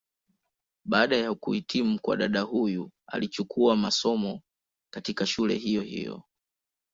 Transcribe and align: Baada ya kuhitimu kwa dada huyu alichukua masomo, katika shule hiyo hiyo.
Baada 0.85 1.17
ya 1.17 1.33
kuhitimu 1.35 1.99
kwa 1.99 2.17
dada 2.17 2.41
huyu 2.41 2.91
alichukua 3.07 3.75
masomo, 3.75 4.41
katika 4.93 5.25
shule 5.25 5.55
hiyo 5.55 5.81
hiyo. 5.81 6.23